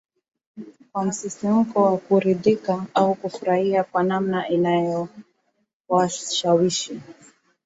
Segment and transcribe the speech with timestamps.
[0.93, 7.01] kwa msisimko wa kuridhika au kufurahia kwa namna inayowashawishi